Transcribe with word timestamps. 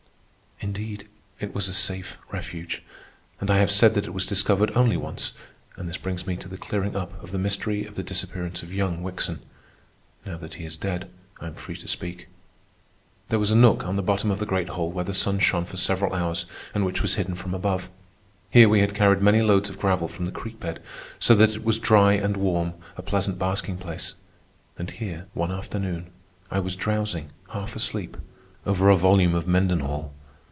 Indeed, 0.63 1.07
it 1.39 1.55
was 1.55 1.67
a 1.67 1.73
safe 1.73 2.19
refuge. 2.31 2.83
I 3.41 3.57
have 3.57 3.71
said 3.71 3.95
that 3.95 4.05
it 4.05 4.13
was 4.13 4.27
discovered 4.27 4.71
only 4.75 4.95
once, 4.95 5.33
and 5.75 5.89
this 5.89 5.97
brings 5.97 6.27
me 6.27 6.37
to 6.37 6.47
the 6.47 6.55
clearing 6.55 6.95
up 6.95 7.21
of 7.23 7.31
the 7.31 7.39
mystery 7.39 7.83
of 7.87 7.95
the 7.95 8.03
disappearance 8.03 8.61
of 8.61 8.71
young 8.71 9.01
Wickson. 9.01 9.41
Now 10.23 10.37
that 10.37 10.53
he 10.53 10.63
is 10.65 10.77
dead, 10.77 11.09
I 11.41 11.47
am 11.47 11.55
free 11.55 11.75
to 11.77 11.87
speak. 11.87 12.27
There 13.29 13.39
was 13.39 13.49
a 13.49 13.55
nook 13.55 13.83
on 13.85 13.95
the 13.95 14.03
bottom 14.03 14.29
of 14.29 14.37
the 14.37 14.45
great 14.45 14.69
hole 14.69 14.91
where 14.91 15.03
the 15.03 15.15
sun 15.15 15.39
shone 15.39 15.65
for 15.65 15.77
several 15.77 16.13
hours 16.13 16.45
and 16.75 16.85
which 16.85 17.01
was 17.01 17.15
hidden 17.15 17.33
from 17.33 17.55
above. 17.55 17.89
Here 18.51 18.69
we 18.69 18.81
had 18.81 18.93
carried 18.93 19.19
many 19.21 19.41
loads 19.41 19.67
of 19.67 19.79
gravel 19.79 20.07
from 20.07 20.25
the 20.25 20.31
creek 20.31 20.59
bed, 20.59 20.79
so 21.19 21.33
that 21.33 21.55
it 21.55 21.65
was 21.65 21.79
dry 21.79 22.13
and 22.13 22.37
warm, 22.37 22.75
a 22.97 23.01
pleasant 23.01 23.39
basking 23.39 23.77
place; 23.79 24.13
and 24.77 24.91
here, 24.91 25.25
one 25.33 25.51
afternoon, 25.51 26.11
I 26.51 26.59
was 26.59 26.75
drowsing, 26.75 27.31
half 27.49 27.75
asleep, 27.75 28.15
over 28.63 28.89
a 28.91 28.95
volume 28.95 29.33
of 29.33 29.47
Mendenhall. 29.47 30.13